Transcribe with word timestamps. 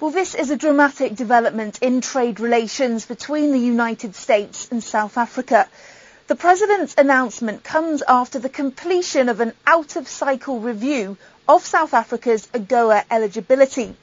Well, 0.00 0.10
this 0.10 0.34
is 0.34 0.48
a 0.48 0.56
dramatic 0.56 1.14
development 1.14 1.80
in 1.82 2.00
trade 2.00 2.40
relations 2.40 3.04
between 3.04 3.52
the 3.52 3.58
United 3.58 4.14
States 4.14 4.66
and 4.70 4.82
South 4.82 5.18
Africa. 5.18 5.68
The 6.26 6.36
President's 6.36 6.94
announcement 6.96 7.64
comes 7.64 8.02
after 8.08 8.38
the 8.38 8.48
completion 8.48 9.28
of 9.28 9.40
an 9.40 9.52
out-of-cycle 9.66 10.60
review 10.60 11.18
of 11.46 11.66
South 11.66 11.92
Africa's 11.92 12.46
AGOA 12.54 13.04
eligibility. 13.10 13.94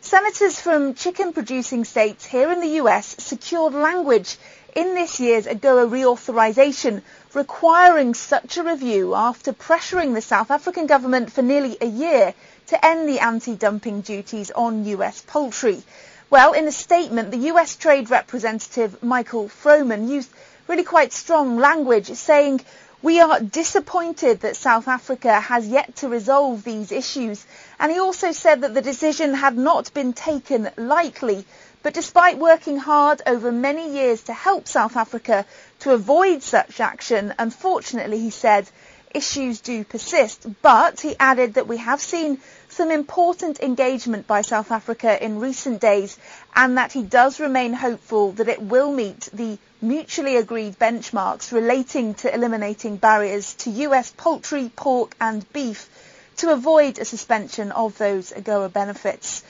Senators 0.00 0.60
from 0.60 0.94
chicken-producing 0.94 1.84
states 1.84 2.26
here 2.26 2.50
in 2.50 2.60
the 2.60 2.82
US 2.82 3.14
secured 3.22 3.74
language 3.74 4.36
in 4.74 4.94
this 4.94 5.20
year's 5.20 5.46
AGOA 5.46 5.88
reauthorization 5.88 7.02
requiring 7.32 8.14
such 8.14 8.56
a 8.56 8.62
review 8.62 9.14
after 9.14 9.52
pressuring 9.52 10.14
the 10.14 10.20
South 10.20 10.50
African 10.50 10.86
government 10.86 11.32
for 11.32 11.42
nearly 11.42 11.76
a 11.80 11.86
year 11.86 12.34
to 12.66 12.84
end 12.84 13.08
the 13.08 13.20
anti-dumping 13.20 14.00
duties 14.00 14.50
on 14.50 14.84
US 14.86 15.20
poultry. 15.20 15.82
Well, 16.30 16.52
in 16.52 16.66
a 16.66 16.72
statement, 16.72 17.30
the 17.30 17.48
US 17.52 17.76
Trade 17.76 18.10
Representative 18.10 19.02
Michael 19.02 19.48
Froman 19.48 20.08
used 20.08 20.30
really 20.68 20.84
quite 20.84 21.12
strong 21.12 21.58
language 21.58 22.08
saying, 22.08 22.60
we 23.02 23.20
are 23.20 23.38
disappointed 23.38 24.40
that 24.40 24.56
South 24.56 24.88
Africa 24.88 25.38
has 25.38 25.68
yet 25.68 25.96
to 25.96 26.08
resolve 26.08 26.64
these 26.64 26.90
issues. 26.90 27.44
And 27.78 27.92
he 27.92 27.98
also 27.98 28.32
said 28.32 28.62
that 28.62 28.72
the 28.72 28.80
decision 28.80 29.34
had 29.34 29.58
not 29.58 29.92
been 29.92 30.14
taken 30.14 30.70
lightly. 30.78 31.44
But 31.82 31.92
despite 31.92 32.38
working 32.38 32.78
hard 32.78 33.20
over 33.26 33.52
many 33.52 33.92
years 33.92 34.22
to 34.22 34.32
help 34.32 34.66
South 34.66 34.96
Africa 34.96 35.44
to 35.80 35.92
avoid 35.92 36.42
such 36.42 36.80
action, 36.80 37.34
unfortunately, 37.38 38.20
he 38.20 38.30
said, 38.30 38.66
issues 39.14 39.60
do 39.60 39.84
persist, 39.84 40.46
but 40.62 41.00
he 41.00 41.14
added 41.20 41.54
that 41.54 41.68
we 41.68 41.76
have 41.76 42.00
seen 42.00 42.40
some 42.74 42.90
important 42.90 43.60
engagement 43.60 44.26
by 44.26 44.42
South 44.42 44.72
Africa 44.72 45.24
in 45.24 45.38
recent 45.38 45.80
days 45.80 46.18
and 46.56 46.76
that 46.76 46.92
he 46.92 47.04
does 47.04 47.38
remain 47.38 47.72
hopeful 47.72 48.32
that 48.32 48.48
it 48.48 48.60
will 48.60 48.92
meet 48.92 49.28
the 49.32 49.58
mutually 49.80 50.36
agreed 50.36 50.76
benchmarks 50.76 51.52
relating 51.52 52.14
to 52.14 52.34
eliminating 52.34 52.96
barriers 52.96 53.54
to 53.54 53.70
US 53.70 54.12
poultry, 54.16 54.72
pork 54.74 55.14
and 55.20 55.50
beef 55.52 55.88
to 56.36 56.50
avoid 56.50 56.98
a 56.98 57.04
suspension 57.04 57.70
of 57.70 57.96
those 57.98 58.32
AGOA 58.32 58.72
benefits. 58.72 59.44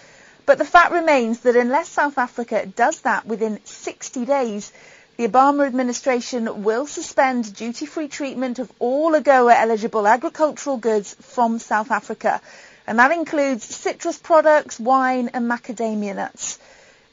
But 0.44 0.58
the 0.58 0.66
fact 0.66 0.92
remains 0.92 1.40
that 1.40 1.56
unless 1.56 1.88
South 1.88 2.18
Africa 2.18 2.66
does 2.66 3.00
that 3.00 3.24
within 3.24 3.58
60 3.64 4.26
days, 4.26 4.70
the 5.16 5.26
Obama 5.26 5.66
administration 5.66 6.62
will 6.62 6.86
suspend 6.86 7.54
duty-free 7.54 8.08
treatment 8.08 8.58
of 8.58 8.70
all 8.80 9.12
AGOA-eligible 9.12 10.06
agricultural 10.06 10.76
goods 10.76 11.14
from 11.20 11.58
South 11.58 11.90
Africa, 11.90 12.42
and 12.86 12.98
that 12.98 13.12
includes 13.12 13.64
citrus 13.64 14.18
products, 14.18 14.78
wine 14.78 15.30
and 15.32 15.50
macadamia 15.50 16.14
nuts. 16.14 16.58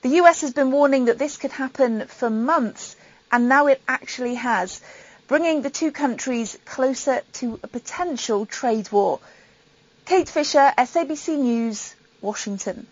The 0.02 0.19
US 0.22 0.41
has 0.41 0.53
been 0.53 0.72
warning 0.72 1.05
that 1.05 1.19
this 1.19 1.38
could 1.38 1.52
happen 1.52 2.08
for 2.08 2.30
months, 2.30 2.95
and 3.31 3.47
now 3.47 3.67
it 3.67 3.81
actually 3.88 4.36
has, 4.36 4.81
bringing 5.28 5.61
the 5.61 5.69
two 5.69 5.91
countries 5.91 6.58
closer 6.66 7.22
to 7.33 7.59
a 7.63 7.67
potential 7.67 8.45
trade 8.45 8.91
war. 8.91 9.19
Kate 10.05 10.28
Fisher, 10.28 10.73
SABC 10.78 11.38
News, 11.38 11.95
Washington. 12.19 12.88